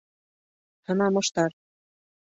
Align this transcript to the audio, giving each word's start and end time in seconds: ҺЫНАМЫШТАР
ҺЫНАМЫШТАР 0.87 1.55